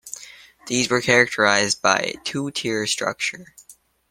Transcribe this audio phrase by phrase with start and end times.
[0.65, 3.53] These were characterized by a two-tier structure.